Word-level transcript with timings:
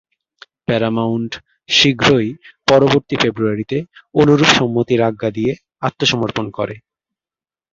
Paramount 0.67 1.31
শীঘ্রই 1.69 2.29
পরবর্তী 2.67 3.15
ফেব্রুয়ারিতে 3.21 3.77
অনুরূপ 4.15 4.49
সম্মতির 4.59 4.99
আজ্ঞা 5.09 5.29
দিয়ে 5.37 5.51
আত্মসমর্পণ 5.87 6.45
করে। 6.57 6.75